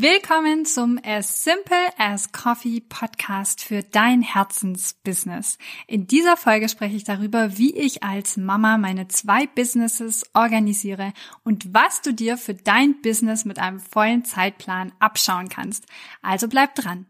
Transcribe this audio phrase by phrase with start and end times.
[0.00, 5.58] Willkommen zum As Simple as Coffee Podcast für dein Herzensbusiness.
[5.88, 11.74] In dieser Folge spreche ich darüber, wie ich als Mama meine zwei Businesses organisiere und
[11.74, 15.86] was du dir für dein Business mit einem vollen Zeitplan abschauen kannst.
[16.22, 17.06] Also bleib dran.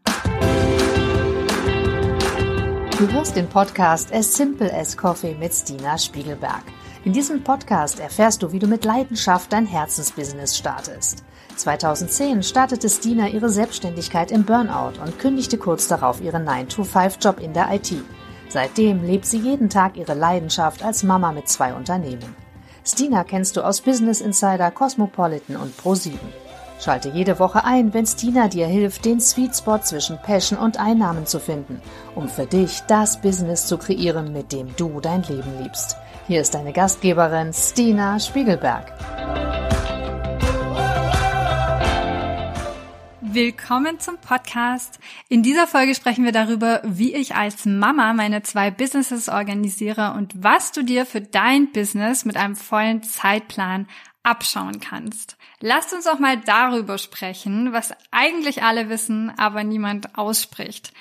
[2.97, 6.63] Du hörst den Podcast As Simple as Coffee mit Stina Spiegelberg.
[7.05, 11.23] In diesem Podcast erfährst du, wie du mit Leidenschaft dein Herzensbusiness startest.
[11.59, 17.73] 2010 startete Stina ihre Selbstständigkeit im Burnout und kündigte kurz darauf ihren 9-to-5-Job in der
[17.73, 17.93] IT.
[18.47, 22.35] Seitdem lebt sie jeden Tag ihre Leidenschaft als Mama mit zwei Unternehmen.
[22.85, 26.17] Stina kennst du aus Business Insider, Cosmopolitan und Pro7.
[26.79, 31.25] Schalte jede Woche ein, wenn Stina dir hilft, den Sweet Spot zwischen Passion und Einnahmen
[31.25, 31.81] zu finden,
[32.15, 35.97] um für dich das Business zu kreieren, mit dem du dein Leben liebst.
[36.27, 38.93] Hier ist deine Gastgeberin Stina Spiegelberg.
[43.31, 44.97] Willkommen zum Podcast.
[45.27, 50.33] In dieser Folge sprechen wir darüber, wie ich als Mama meine zwei Businesses organisiere und
[50.43, 53.87] was du dir für dein Business mit einem vollen Zeitplan
[54.23, 55.37] abschauen kannst.
[55.59, 60.91] Lasst uns auch mal darüber sprechen, was eigentlich alle wissen, aber niemand ausspricht.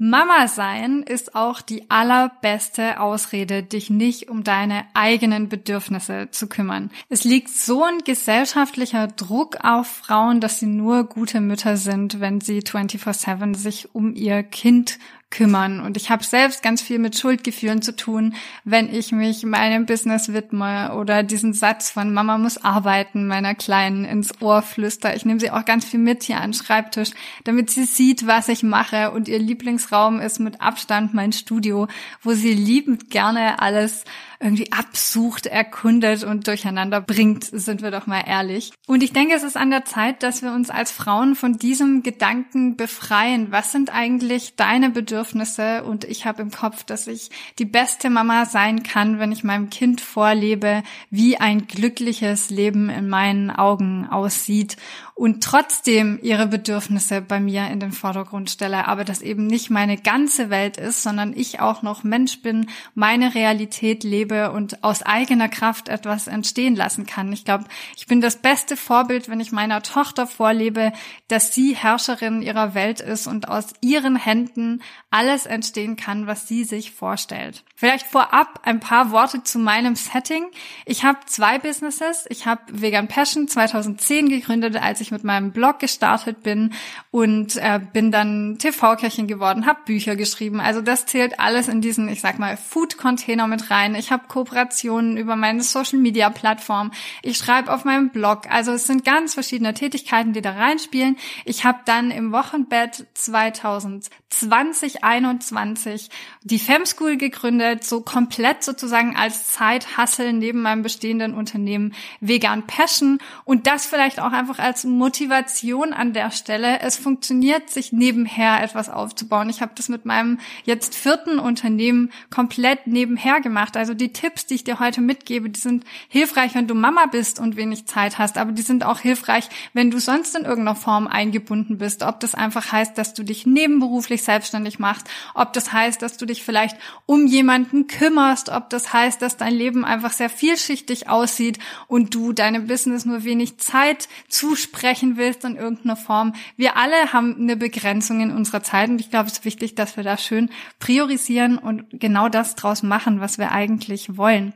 [0.00, 6.92] Mama sein ist auch die allerbeste Ausrede, dich nicht um deine eigenen Bedürfnisse zu kümmern.
[7.08, 12.40] Es liegt so ein gesellschaftlicher Druck auf Frauen, dass sie nur gute Mütter sind, wenn
[12.40, 15.00] sie 24/7 sich um ihr Kind
[15.30, 15.80] kümmern.
[15.80, 18.34] Und ich habe selbst ganz viel mit Schuldgefühlen zu tun,
[18.64, 24.04] wenn ich mich meinem Business widme oder diesen Satz von Mama muss arbeiten meiner Kleinen
[24.04, 25.14] ins Ohr flüster.
[25.14, 27.10] Ich nehme sie auch ganz viel mit hier an den Schreibtisch,
[27.44, 29.10] damit sie sieht, was ich mache.
[29.10, 31.88] Und ihr Lieblingsraum ist mit Abstand mein Studio,
[32.22, 34.04] wo sie liebend gerne alles
[34.40, 38.72] irgendwie absucht, erkundet und durcheinander bringt, sind wir doch mal ehrlich.
[38.86, 42.02] Und ich denke, es ist an der Zeit, dass wir uns als Frauen von diesem
[42.02, 43.50] Gedanken befreien.
[43.50, 45.82] Was sind eigentlich deine Bedürfnisse?
[45.82, 49.70] Und ich habe im Kopf, dass ich die beste Mama sein kann, wenn ich meinem
[49.70, 54.76] Kind vorlebe, wie ein glückliches Leben in meinen Augen aussieht
[55.18, 59.96] und trotzdem ihre Bedürfnisse bei mir in den Vordergrund stelle, aber das eben nicht meine
[59.96, 65.48] ganze Welt ist, sondern ich auch noch Mensch bin, meine Realität lebe und aus eigener
[65.48, 67.32] Kraft etwas entstehen lassen kann.
[67.32, 67.64] Ich glaube,
[67.96, 70.92] ich bin das beste Vorbild, wenn ich meiner Tochter vorlebe,
[71.26, 76.62] dass sie Herrscherin ihrer Welt ist und aus ihren Händen alles entstehen kann, was sie
[76.62, 77.64] sich vorstellt.
[77.74, 80.46] Vielleicht vorab ein paar Worte zu meinem Setting.
[80.84, 82.26] Ich habe zwei Businesses.
[82.28, 86.74] Ich habe Vegan Passion 2010 gegründet, als ich ich mit meinem Blog gestartet bin
[87.10, 90.60] und äh, bin dann TV-Köchin geworden, habe Bücher geschrieben.
[90.60, 93.94] Also das zählt alles in diesen, ich sag mal, Food-Container mit rein.
[93.94, 96.92] Ich habe Kooperationen über meine Social-Media-Plattform.
[97.22, 98.42] Ich schreibe auf meinem Blog.
[98.50, 101.16] Also es sind ganz verschiedene Tätigkeiten, die da reinspielen.
[101.44, 106.10] Ich habe dann im Wochenbett 2020, 21
[106.42, 106.84] die Fem
[107.18, 114.20] gegründet, so komplett sozusagen als Zeithassel neben meinem bestehenden Unternehmen Vegan Passion und das vielleicht
[114.20, 116.80] auch einfach als Motivation an der Stelle.
[116.80, 119.48] Es funktioniert, sich nebenher etwas aufzubauen.
[119.48, 123.76] Ich habe das mit meinem jetzt vierten Unternehmen komplett nebenher gemacht.
[123.76, 127.38] Also die Tipps, die ich dir heute mitgebe, die sind hilfreich, wenn du Mama bist
[127.38, 131.06] und wenig Zeit hast, aber die sind auch hilfreich, wenn du sonst in irgendeiner Form
[131.06, 132.02] eingebunden bist.
[132.02, 136.26] Ob das einfach heißt, dass du dich nebenberuflich selbstständig machst, ob das heißt, dass du
[136.26, 136.76] dich vielleicht
[137.06, 142.32] um jemanden kümmerst, ob das heißt, dass dein Leben einfach sehr vielschichtig aussieht und du
[142.32, 146.32] deinem Business nur wenig Zeit zusprichst sprechen willst in irgendeiner Form.
[146.56, 149.98] Wir alle haben eine Begrenzung in unserer Zeit und ich glaube, es ist wichtig, dass
[149.98, 154.54] wir da schön priorisieren und genau das draus machen, was wir eigentlich wollen.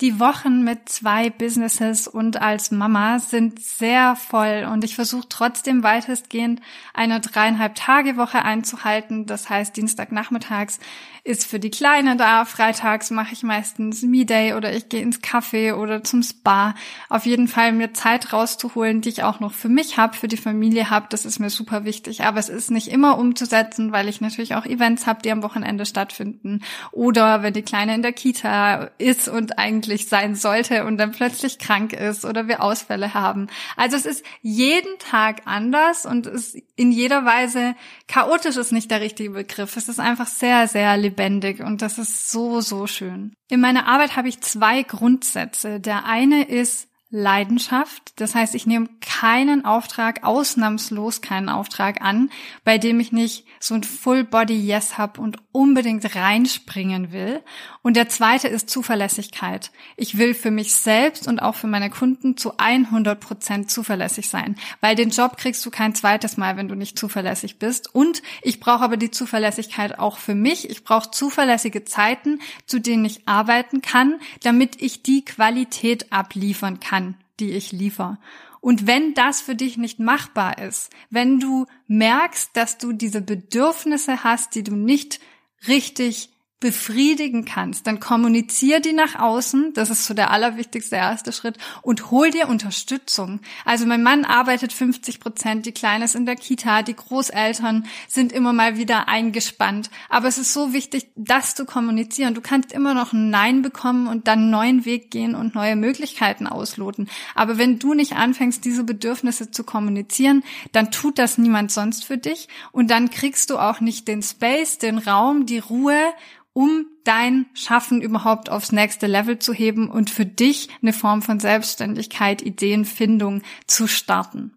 [0.00, 5.84] Die Wochen mit zwei Businesses und als Mama sind sehr voll und ich versuche trotzdem
[5.84, 6.60] weitestgehend
[6.92, 9.26] eine dreieinhalb Tage Woche einzuhalten.
[9.26, 10.80] Das heißt, Dienstagnachmittags
[11.22, 15.74] ist für die Kleine da, freitags mache ich meistens Me-Day oder ich gehe ins Café
[15.74, 16.74] oder zum Spa.
[17.08, 20.36] Auf jeden Fall mir Zeit rauszuholen, die ich auch noch für mich habe, für die
[20.36, 22.24] Familie habe, das ist mir super wichtig.
[22.24, 25.86] Aber es ist nicht immer umzusetzen, weil ich natürlich auch Events habe, die am Wochenende
[25.86, 30.96] stattfinden oder wenn die Kleine in der Kita ist und eigentlich eigentlich sein sollte und
[30.96, 33.48] dann plötzlich krank ist oder wir Ausfälle haben.
[33.76, 37.74] Also es ist jeden Tag anders und es in jeder Weise
[38.08, 39.76] chaotisch ist nicht der richtige Begriff.
[39.76, 43.34] Es ist einfach sehr, sehr lebendig und das ist so, so schön.
[43.50, 45.80] In meiner Arbeit habe ich zwei Grundsätze.
[45.80, 48.12] Der eine ist Leidenschaft.
[48.16, 52.28] Das heißt, ich nehme keinen Auftrag, ausnahmslos keinen Auftrag an,
[52.64, 57.40] bei dem ich nicht so ein Full Body Yes habe und unbedingt reinspringen will.
[57.82, 59.70] Und der zweite ist Zuverlässigkeit.
[59.96, 64.56] Ich will für mich selbst und auch für meine Kunden zu 100 Prozent zuverlässig sein,
[64.80, 67.94] weil den Job kriegst du kein zweites Mal, wenn du nicht zuverlässig bist.
[67.94, 70.68] Und ich brauche aber die Zuverlässigkeit auch für mich.
[70.68, 77.03] Ich brauche zuverlässige Zeiten, zu denen ich arbeiten kann, damit ich die Qualität abliefern kann
[77.40, 78.18] die ich liefere.
[78.60, 84.24] Und wenn das für dich nicht machbar ist, wenn du merkst, dass du diese Bedürfnisse
[84.24, 85.20] hast, die du nicht
[85.68, 86.33] richtig
[86.64, 89.74] befriedigen kannst, dann kommunizier die nach außen.
[89.74, 93.40] Das ist so der allerwichtigste erste Schritt und hol dir Unterstützung.
[93.66, 98.32] Also mein Mann arbeitet 50 Prozent, die Kleine ist in der Kita, die Großeltern sind
[98.32, 99.90] immer mal wieder eingespannt.
[100.08, 102.32] Aber es ist so wichtig, das zu kommunizieren.
[102.32, 105.76] Du kannst immer noch ein Nein bekommen und dann einen neuen Weg gehen und neue
[105.76, 107.10] Möglichkeiten ausloten.
[107.34, 112.16] Aber wenn du nicht anfängst, diese Bedürfnisse zu kommunizieren, dann tut das niemand sonst für
[112.16, 116.14] dich und dann kriegst du auch nicht den Space, den Raum, die Ruhe
[116.54, 121.38] um dein Schaffen überhaupt aufs nächste Level zu heben und für dich eine Form von
[121.38, 124.52] Selbstständigkeit, Ideenfindung zu starten.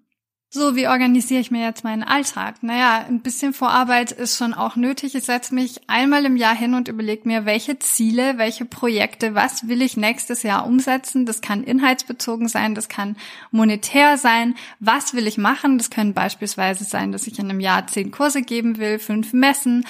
[0.49, 2.63] So, wie organisiere ich mir jetzt meinen Alltag?
[2.63, 5.13] Naja, ein bisschen Vorarbeit ist schon auch nötig.
[5.13, 9.67] Ich setze mich einmal im Jahr hin und überlege mir, welche Ziele, welche Projekte, was
[9.67, 11.25] will ich nächstes Jahr umsetzen.
[11.25, 13.17] Das kann inhaltsbezogen sein, das kann
[13.51, 14.55] monetär sein.
[14.79, 15.77] Was will ich machen?
[15.77, 19.85] Das können beispielsweise sein, dass ich in einem Jahr zehn Kurse geben will, fünf Messen,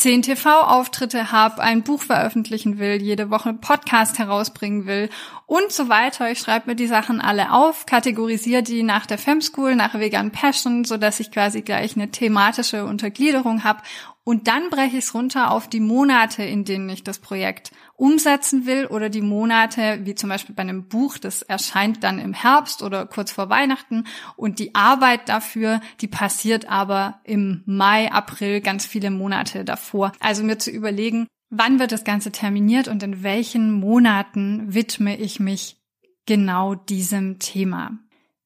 [0.00, 5.10] zehn TV-Auftritte habe, ein Buch veröffentlichen will, jede Woche einen Podcast herausbringen will
[5.44, 6.30] und so weiter.
[6.30, 10.86] Ich schreibe mir die Sachen alle auf, kategorisiere die nach der Femschool, nach Vegan Passion,
[10.86, 13.82] so dass ich quasi gleich eine thematische Untergliederung habe
[14.24, 17.70] und dann breche ich es runter auf die Monate, in denen ich das Projekt
[18.00, 22.32] umsetzen will oder die Monate, wie zum Beispiel bei einem Buch, das erscheint dann im
[22.32, 24.04] Herbst oder kurz vor Weihnachten
[24.36, 30.12] und die Arbeit dafür, die passiert aber im Mai, April, ganz viele Monate davor.
[30.18, 35.38] Also mir zu überlegen, wann wird das Ganze terminiert und in welchen Monaten widme ich
[35.38, 35.76] mich
[36.24, 37.98] genau diesem Thema.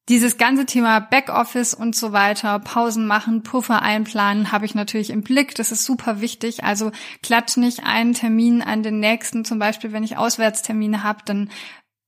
[0.07, 5.23] Dieses ganze Thema Backoffice und so weiter, Pausen machen, Puffer einplanen, habe ich natürlich im
[5.23, 5.55] Blick.
[5.55, 6.63] Das ist super wichtig.
[6.63, 6.91] Also
[7.23, 9.45] klatsch nicht einen Termin an den nächsten.
[9.45, 11.49] Zum Beispiel, wenn ich Auswärtstermine habe, dann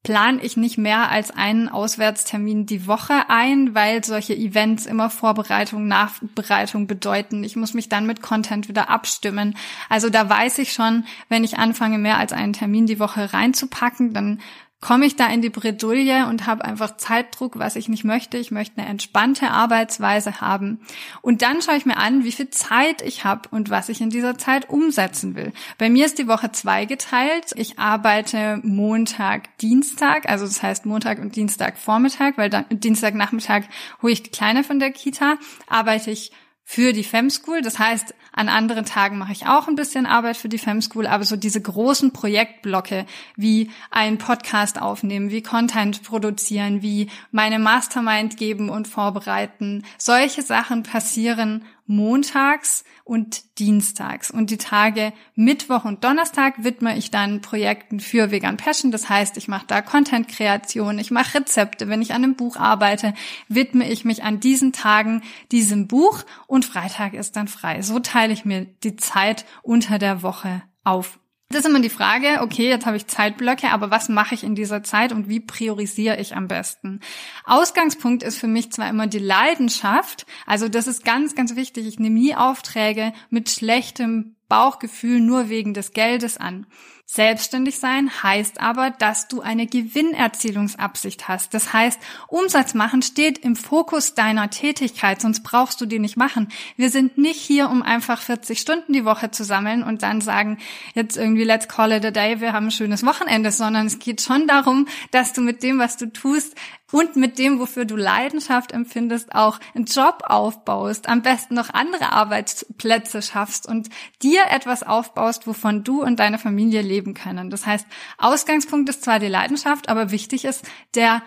[0.04, 5.88] plane ich nicht mehr als einen Auswärtstermin die Woche ein, weil solche Events immer Vorbereitung,
[5.88, 7.44] Nachbereitung bedeuten.
[7.44, 9.58] Ich muss mich dann mit Content wieder abstimmen.
[9.90, 14.14] Also da weiß ich schon, wenn ich anfange, mehr als einen Termin die Woche reinzupacken,
[14.14, 14.40] dann
[14.80, 18.38] komme ich da in die Bredouille und habe einfach Zeitdruck, was ich nicht möchte.
[18.38, 20.80] Ich möchte eine entspannte Arbeitsweise haben.
[21.22, 24.12] Und dann schaue ich mir an, wie viel Zeit ich habe und was ich in
[24.12, 25.52] dieser Zeit umsetzen will.
[25.80, 27.54] Bei mir ist die Woche zwei geteilt.
[27.56, 33.64] Ich arbeite Montag, Dienstag, also das heißt Montag und Dienstag Vormittag, weil dann Dienstagnachmittag
[34.04, 35.38] hole ich die Kleine von der Kita,
[35.68, 36.32] arbeite ich
[36.70, 37.62] für die Fem School.
[37.62, 41.08] Das heißt, an anderen Tagen mache ich auch ein bisschen Arbeit für die Fem School,
[41.08, 43.06] aber so diese großen Projektblocke
[43.38, 50.84] wie ein Podcast aufnehmen, wie Content produzieren, wie meine Mastermind geben und vorbereiten, solche Sachen
[50.84, 54.30] passieren montags und dienstags.
[54.30, 58.92] Und die Tage Mittwoch und Donnerstag widme ich dann Projekten für Vegan Passion.
[58.92, 61.88] Das heißt, ich mache da Content-Kreation, ich mache Rezepte.
[61.88, 63.14] Wenn ich an einem Buch arbeite,
[63.48, 67.82] widme ich mich an diesen Tagen diesem Buch und Freitag ist dann frei.
[67.82, 71.20] So teile ich mir die Zeit unter der Woche auf.
[71.50, 74.54] Das ist immer die Frage, okay, jetzt habe ich Zeitblöcke, aber was mache ich in
[74.54, 77.00] dieser Zeit und wie priorisiere ich am besten?
[77.46, 81.88] Ausgangspunkt ist für mich zwar immer die Leidenschaft, also das ist ganz, ganz wichtig.
[81.88, 86.66] Ich nehme nie Aufträge mit schlechtem Bauchgefühl nur wegen des Geldes an.
[87.10, 91.54] Selbstständig sein heißt aber, dass du eine Gewinnerzielungsabsicht hast.
[91.54, 96.50] Das heißt, Umsatz machen steht im Fokus deiner Tätigkeit, sonst brauchst du die nicht machen.
[96.76, 100.58] Wir sind nicht hier, um einfach 40 Stunden die Woche zu sammeln und dann sagen,
[100.96, 104.22] jetzt irgendwie let's call it a day, wir haben ein schönes Wochenende, sondern es geht
[104.22, 106.56] schon darum, dass du mit dem, was du tust,
[106.92, 112.12] und mit dem, wofür du Leidenschaft empfindest, auch einen Job aufbaust, am besten noch andere
[112.12, 113.90] Arbeitsplätze schaffst und
[114.22, 117.50] dir etwas aufbaust, wovon du und deine Familie leben können.
[117.50, 117.86] Das heißt,
[118.18, 120.66] Ausgangspunkt ist zwar die Leidenschaft, aber wichtig ist
[120.96, 121.22] der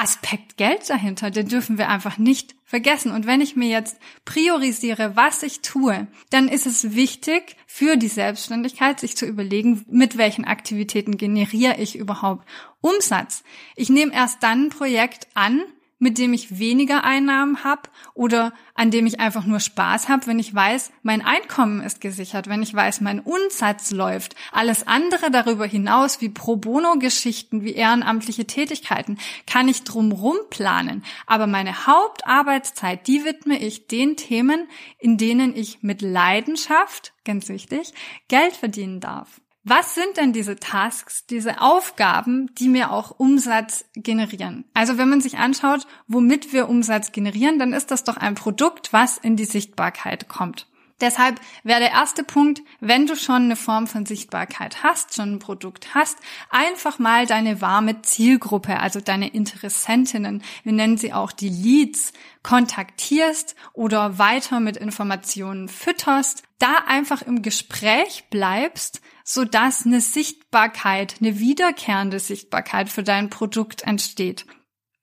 [0.00, 3.12] Aspekt Geld dahinter, den dürfen wir einfach nicht vergessen.
[3.12, 8.08] Und wenn ich mir jetzt priorisiere, was ich tue, dann ist es wichtig für die
[8.08, 12.48] Selbstständigkeit, sich zu überlegen, mit welchen Aktivitäten generiere ich überhaupt
[12.80, 13.42] Umsatz.
[13.76, 15.62] Ich nehme erst dann ein Projekt an,
[16.00, 17.82] mit dem ich weniger Einnahmen habe
[18.14, 22.48] oder an dem ich einfach nur Spaß habe, wenn ich weiß, mein Einkommen ist gesichert,
[22.48, 24.34] wenn ich weiß, mein Umsatz läuft.
[24.50, 31.04] Alles andere darüber hinaus, wie Pro Bono-Geschichten, wie ehrenamtliche Tätigkeiten, kann ich drumrum planen.
[31.26, 37.92] Aber meine Hauptarbeitszeit, die widme ich den Themen, in denen ich mit Leidenschaft, ganz wichtig,
[38.28, 39.40] Geld verdienen darf.
[39.62, 44.64] Was sind denn diese Tasks, diese Aufgaben, die mir auch Umsatz generieren?
[44.72, 48.94] Also wenn man sich anschaut, womit wir Umsatz generieren, dann ist das doch ein Produkt,
[48.94, 50.66] was in die Sichtbarkeit kommt.
[51.00, 55.38] Deshalb wäre der erste Punkt, wenn du schon eine Form von Sichtbarkeit hast, schon ein
[55.38, 56.18] Produkt hast,
[56.50, 63.54] einfach mal deine warme Zielgruppe, also deine Interessentinnen, wir nennen sie auch die Leads, kontaktierst
[63.72, 71.38] oder weiter mit Informationen fütterst, da einfach im Gespräch bleibst, so dass eine Sichtbarkeit, eine
[71.38, 74.46] wiederkehrende Sichtbarkeit für dein Produkt entsteht.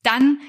[0.04, 0.40] Dann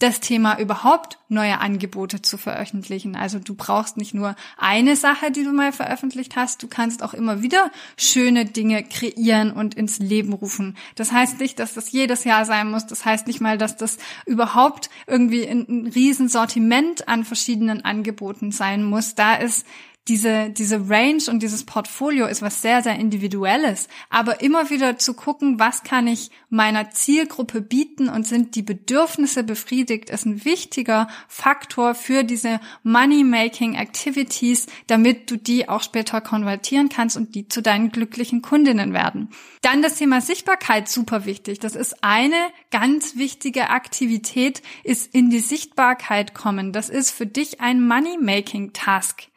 [0.00, 3.14] das Thema überhaupt neue Angebote zu veröffentlichen.
[3.14, 7.14] Also du brauchst nicht nur eine Sache, die du mal veröffentlicht hast, du kannst auch
[7.14, 10.76] immer wieder schöne Dinge kreieren und ins Leben rufen.
[10.96, 12.86] Das heißt nicht, dass das jedes Jahr sein muss.
[12.86, 19.14] Das heißt nicht mal, dass das überhaupt irgendwie ein, Riesensortiment an verschiedenen Angeboten sein muss.
[19.14, 19.64] Da ist
[20.08, 23.88] diese, diese Range und dieses Portfolio ist was sehr, sehr individuelles.
[24.10, 29.44] Aber immer wieder zu gucken, was kann ich meiner Zielgruppe bieten und sind die Bedürfnisse
[29.44, 36.90] befriedigt, ist ein wichtiger Faktor für diese Money-Making Activities, damit du die auch später konvertieren
[36.90, 39.30] kannst und die zu deinen glücklichen Kundinnen werden.
[39.62, 41.60] Dann das Thema Sichtbarkeit, super wichtig.
[41.60, 42.36] Das ist eine
[42.70, 46.72] ganz wichtige Aktivität, ist in die Sichtbarkeit kommen.
[46.72, 49.28] Das ist für dich ein Money-Making Task.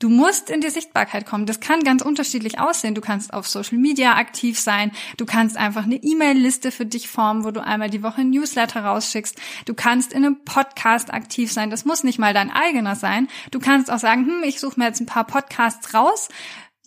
[0.00, 1.44] Du musst in die Sichtbarkeit kommen.
[1.44, 2.94] Das kann ganz unterschiedlich aussehen.
[2.94, 4.92] Du kannst auf Social Media aktiv sein.
[5.18, 8.82] Du kannst einfach eine E-Mail-Liste für dich formen, wo du einmal die Woche ein Newsletter
[8.82, 9.38] rausschickst.
[9.66, 11.68] Du kannst in einem Podcast aktiv sein.
[11.68, 13.28] Das muss nicht mal dein eigener sein.
[13.50, 16.30] Du kannst auch sagen, hm, ich suche mir jetzt ein paar Podcasts raus,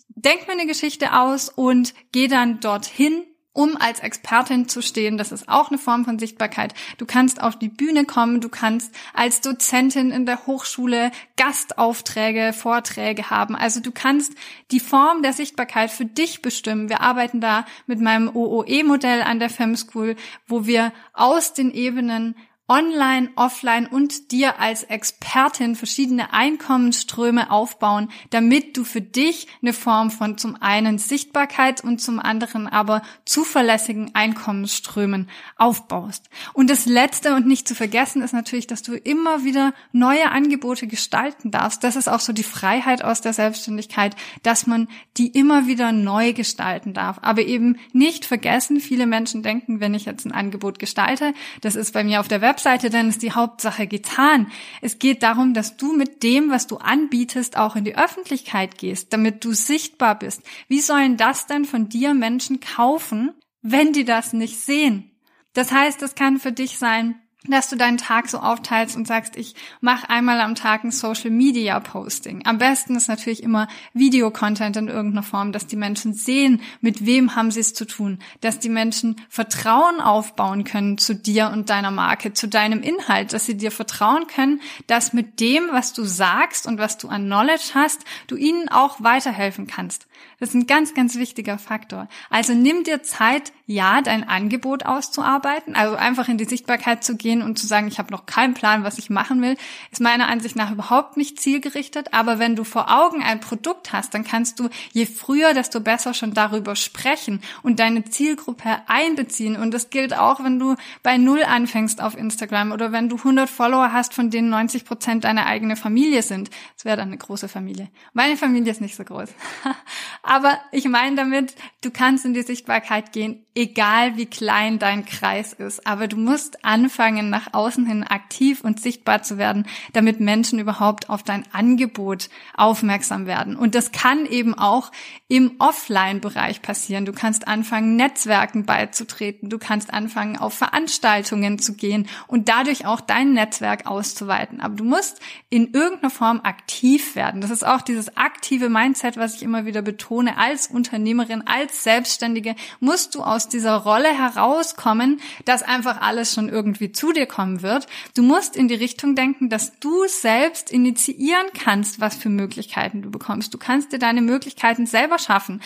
[0.08, 3.22] denk mir eine Geschichte aus und geh dann dorthin
[3.54, 5.16] um als Expertin zu stehen.
[5.16, 6.74] Das ist auch eine Form von Sichtbarkeit.
[6.98, 13.30] Du kannst auf die Bühne kommen, du kannst als Dozentin in der Hochschule Gastaufträge, Vorträge
[13.30, 13.54] haben.
[13.54, 14.34] Also du kannst
[14.72, 16.88] die Form der Sichtbarkeit für dich bestimmen.
[16.88, 22.34] Wir arbeiten da mit meinem OOE-Modell an der Fem School, wo wir aus den Ebenen
[22.66, 30.10] online, offline und dir als Expertin verschiedene Einkommensströme aufbauen, damit du für dich eine Form
[30.10, 36.30] von zum einen Sichtbarkeit und zum anderen aber zuverlässigen Einkommensströmen aufbaust.
[36.54, 40.86] Und das letzte und nicht zu vergessen ist natürlich, dass du immer wieder neue Angebote
[40.86, 41.84] gestalten darfst.
[41.84, 46.32] Das ist auch so die Freiheit aus der Selbstständigkeit, dass man die immer wieder neu
[46.32, 47.18] gestalten darf.
[47.20, 51.92] Aber eben nicht vergessen, viele Menschen denken, wenn ich jetzt ein Angebot gestalte, das ist
[51.92, 54.46] bei mir auf der Website Webseite, dann ist die Hauptsache getan.
[54.80, 59.12] Es geht darum, dass du mit dem, was du anbietest, auch in die Öffentlichkeit gehst,
[59.12, 60.40] damit du sichtbar bist.
[60.68, 65.10] Wie sollen das denn von dir Menschen kaufen, wenn die das nicht sehen?
[65.52, 67.16] Das heißt, es kann für dich sein,
[67.46, 71.30] dass du deinen Tag so aufteilst und sagst, ich mache einmal am Tag ein Social
[71.30, 72.46] Media Posting.
[72.46, 77.36] Am besten ist natürlich immer Videocontent in irgendeiner Form, dass die Menschen sehen, mit wem
[77.36, 81.90] haben sie es zu tun, dass die Menschen Vertrauen aufbauen können zu dir und deiner
[81.90, 86.66] Marke, zu deinem Inhalt, dass sie dir vertrauen können, dass mit dem, was du sagst
[86.66, 90.06] und was du an Knowledge hast, du ihnen auch weiterhelfen kannst.
[90.44, 92.06] Das ist ein ganz, ganz wichtiger Faktor.
[92.28, 97.40] Also nimm dir Zeit, ja, dein Angebot auszuarbeiten, also einfach in die Sichtbarkeit zu gehen
[97.40, 99.56] und zu sagen, ich habe noch keinen Plan, was ich machen will,
[99.90, 102.12] ist meiner Ansicht nach überhaupt nicht zielgerichtet.
[102.12, 106.12] Aber wenn du vor Augen ein Produkt hast, dann kannst du je früher, desto besser
[106.12, 109.56] schon darüber sprechen und deine Zielgruppe einbeziehen.
[109.56, 113.48] Und das gilt auch, wenn du bei Null anfängst auf Instagram oder wenn du 100
[113.48, 116.50] Follower hast, von denen 90 Prozent deine eigene Familie sind.
[116.76, 117.88] Das wäre dann eine große Familie.
[118.12, 119.30] Meine Familie ist nicht so groß.
[120.34, 125.52] Aber ich meine damit, du kannst in die Sichtbarkeit gehen, egal wie klein dein Kreis
[125.52, 125.86] ist.
[125.86, 131.08] Aber du musst anfangen, nach außen hin aktiv und sichtbar zu werden, damit Menschen überhaupt
[131.08, 133.54] auf dein Angebot aufmerksam werden.
[133.54, 134.90] Und das kann eben auch
[135.28, 137.04] im Offline-Bereich passieren.
[137.04, 139.50] Du kannst anfangen, Netzwerken beizutreten.
[139.50, 144.60] Du kannst anfangen, auf Veranstaltungen zu gehen und dadurch auch dein Netzwerk auszuweiten.
[144.60, 147.40] Aber du musst in irgendeiner Form aktiv werden.
[147.40, 150.23] Das ist auch dieses aktive Mindset, was ich immer wieder betone.
[150.28, 156.48] Als Unternehmerin, als Selbstständige musst du aus aus dieser Rolle herauskommen, dass einfach alles schon
[156.48, 157.86] irgendwie zu dir kommen wird.
[158.14, 163.10] Du musst in die Richtung denken, dass du selbst initiieren kannst, was für Möglichkeiten du
[163.10, 163.52] bekommst.
[163.52, 165.60] Du kannst dir deine Möglichkeiten selber schaffen.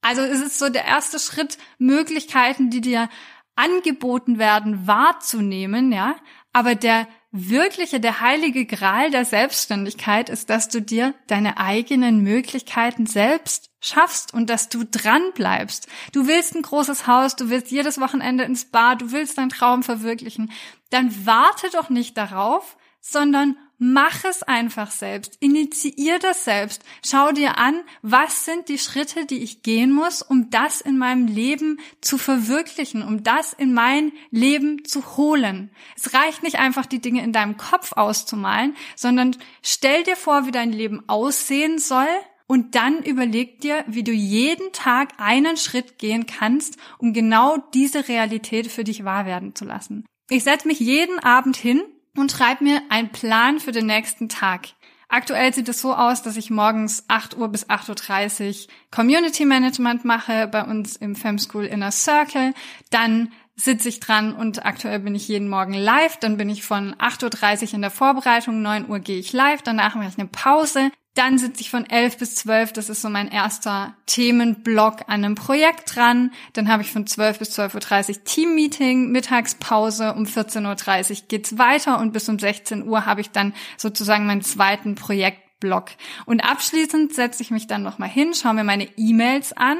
[0.00, 3.08] Also es ist so der erste Schritt, Möglichkeiten, die dir
[3.56, 6.14] angeboten werden, wahrzunehmen, ja.
[6.52, 13.06] Aber der wirkliche, der heilige Gral der Selbstständigkeit ist, dass du dir deine eigenen Möglichkeiten
[13.06, 15.88] selbst schaffst und dass du dran bleibst.
[16.12, 19.82] Du willst ein großes Haus, du willst jedes Wochenende ins Bar, du willst deinen Traum
[19.82, 20.50] verwirklichen.
[20.90, 25.36] Dann warte doch nicht darauf, sondern mach es einfach selbst.
[25.40, 26.82] Initiier das selbst.
[27.06, 31.28] Schau dir an, was sind die Schritte, die ich gehen muss, um das in meinem
[31.28, 35.70] Leben zu verwirklichen, um das in mein Leben zu holen.
[35.96, 40.52] Es reicht nicht einfach, die Dinge in deinem Kopf auszumalen, sondern stell dir vor, wie
[40.52, 42.08] dein Leben aussehen soll
[42.48, 48.08] und dann überleg dir, wie du jeden Tag einen Schritt gehen kannst, um genau diese
[48.08, 50.04] Realität für dich wahr werden zu lassen.
[50.30, 51.82] Ich setze mich jeden Abend hin
[52.16, 54.68] und schreib mir einen Plan für den nächsten Tag.
[55.10, 60.04] Aktuell sieht es so aus, dass ich morgens 8 Uhr bis 8.30 Uhr Community Management
[60.04, 62.52] mache bei uns im Fem School Inner Circle.
[62.90, 66.18] Dann sitze ich dran und aktuell bin ich jeden Morgen live.
[66.18, 69.94] Dann bin ich von 8.30 Uhr in der Vorbereitung, 9 Uhr gehe ich live, danach
[69.94, 70.90] mache ich eine Pause.
[71.18, 75.34] Dann sitze ich von 11 bis 12, das ist so mein erster Themenblock an einem
[75.34, 76.30] Projekt dran.
[76.52, 81.98] Dann habe ich von 12 bis 12.30 Uhr Teammeeting, Mittagspause, um 14.30 Uhr geht's weiter
[81.98, 85.90] und bis um 16 Uhr habe ich dann sozusagen meinen zweiten Projektblock.
[86.24, 89.78] Und abschließend setze ich mich dann nochmal hin, schaue mir meine E-Mails an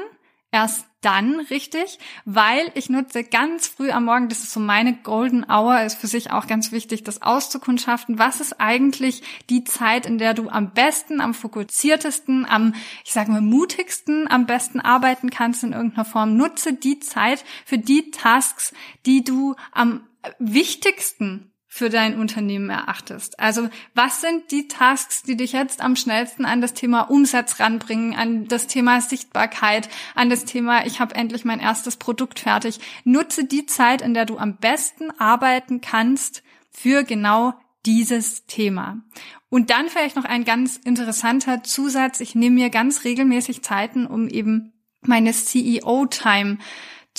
[0.51, 5.45] erst dann richtig, weil ich nutze ganz früh am Morgen, das ist so meine Golden
[5.49, 8.19] Hour, ist für sich auch ganz wichtig, das auszukundschaften.
[8.19, 12.75] Was ist eigentlich die Zeit, in der du am besten, am fokussiertesten, am,
[13.05, 16.35] ich sage mal, mutigsten am besten arbeiten kannst in irgendeiner Form?
[16.35, 18.73] Nutze die Zeit für die Tasks,
[19.05, 20.01] die du am
[20.37, 23.39] wichtigsten für dein Unternehmen erachtest.
[23.39, 28.15] Also was sind die Tasks, die dich jetzt am schnellsten an das Thema Umsatz ranbringen,
[28.15, 32.79] an das Thema Sichtbarkeit, an das Thema, ich habe endlich mein erstes Produkt fertig.
[33.03, 37.53] Nutze die Zeit, in der du am besten arbeiten kannst für genau
[37.85, 39.03] dieses Thema.
[39.49, 42.19] Und dann vielleicht noch ein ganz interessanter Zusatz.
[42.19, 46.57] Ich nehme mir ganz regelmäßig Zeiten, um eben meine CEO-Time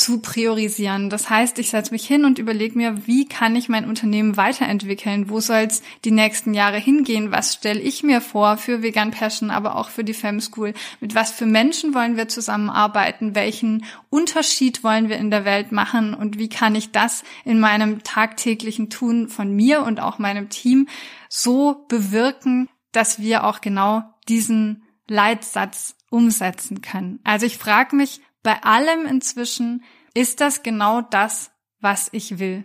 [0.01, 1.11] zu priorisieren.
[1.11, 5.29] Das heißt, ich setze mich hin und überlege mir, wie kann ich mein Unternehmen weiterentwickeln?
[5.29, 7.33] Wo soll es die nächsten Jahre hingehen?
[7.33, 10.73] Was stelle ich mir vor für Vegan Passion, aber auch für die Fem School?
[11.01, 13.35] Mit was für Menschen wollen wir zusammenarbeiten?
[13.35, 16.15] Welchen Unterschied wollen wir in der Welt machen?
[16.15, 20.89] Und wie kann ich das in meinem tagtäglichen Tun von mir und auch meinem Team
[21.29, 27.21] so bewirken, dass wir auch genau diesen Leitsatz umsetzen können?
[27.23, 31.51] Also ich frage mich, bei allem inzwischen ist das genau das,
[31.81, 32.65] was ich will.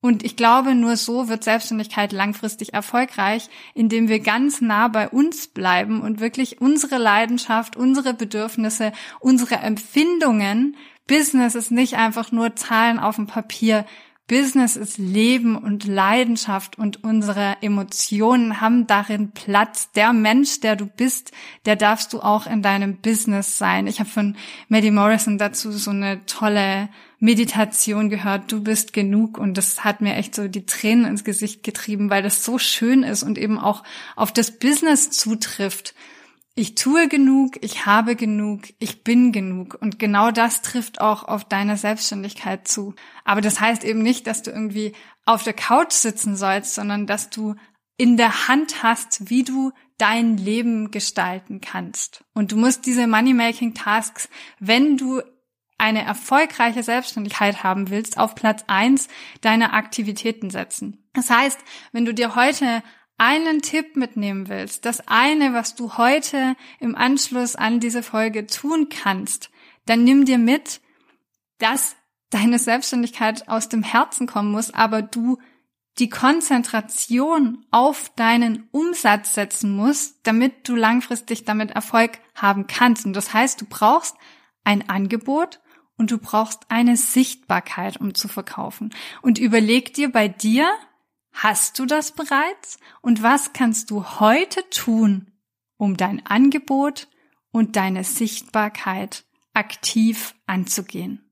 [0.00, 5.46] Und ich glaube, nur so wird Selbstständigkeit langfristig erfolgreich, indem wir ganz nah bei uns
[5.46, 12.98] bleiben und wirklich unsere Leidenschaft, unsere Bedürfnisse, unsere Empfindungen, Business ist nicht einfach nur Zahlen
[12.98, 13.86] auf dem Papier,
[14.32, 19.92] Business ist Leben und Leidenschaft und unsere Emotionen haben darin Platz.
[19.92, 21.32] Der Mensch, der du bist,
[21.66, 23.86] der darfst du auch in deinem Business sein.
[23.86, 24.34] Ich habe von
[24.70, 30.14] Maddie Morrison dazu so eine tolle Meditation gehört, du bist genug und das hat mir
[30.14, 33.82] echt so die Tränen ins Gesicht getrieben, weil das so schön ist und eben auch
[34.16, 35.94] auf das Business zutrifft
[36.54, 39.78] ich tue genug, ich habe genug, ich bin genug.
[39.80, 42.94] Und genau das trifft auch auf deine Selbstständigkeit zu.
[43.24, 44.92] Aber das heißt eben nicht, dass du irgendwie
[45.24, 47.54] auf der Couch sitzen sollst, sondern dass du
[47.96, 52.24] in der Hand hast, wie du dein Leben gestalten kannst.
[52.34, 55.22] Und du musst diese Money-Making-Tasks, wenn du
[55.78, 59.08] eine erfolgreiche Selbstständigkeit haben willst, auf Platz eins
[59.40, 61.08] deiner Aktivitäten setzen.
[61.12, 61.58] Das heißt,
[61.92, 62.82] wenn du dir heute
[63.22, 68.88] einen Tipp mitnehmen willst, das eine, was du heute im Anschluss an diese Folge tun
[68.88, 69.50] kannst,
[69.86, 70.80] dann nimm dir mit,
[71.58, 71.94] dass
[72.30, 75.38] deine Selbstständigkeit aus dem Herzen kommen muss, aber du
[76.00, 83.06] die Konzentration auf deinen Umsatz setzen musst, damit du langfristig damit Erfolg haben kannst.
[83.06, 84.16] Und das heißt, du brauchst
[84.64, 85.60] ein Angebot
[85.96, 88.92] und du brauchst eine Sichtbarkeit, um zu verkaufen.
[89.20, 90.68] Und überleg dir bei dir,
[91.32, 92.78] Hast du das bereits?
[93.00, 95.32] Und was kannst du heute tun,
[95.76, 97.08] um dein Angebot
[97.50, 101.31] und deine Sichtbarkeit aktiv anzugehen?